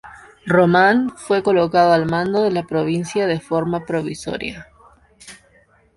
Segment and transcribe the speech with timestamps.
[0.47, 4.65] Román fue colocado al mando de la provincia de forma provisoria.